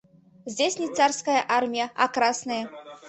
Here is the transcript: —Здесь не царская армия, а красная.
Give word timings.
—Здесь 0.53 0.79
не 0.79 0.87
царская 0.97 1.41
армия, 1.47 1.91
а 2.03 2.07
красная. 2.07 2.63